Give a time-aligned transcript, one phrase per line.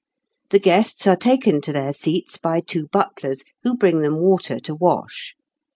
[0.49, 4.73] The guests are taken to their seats by two butlers, who bring them water to
[4.73, 5.35] wash.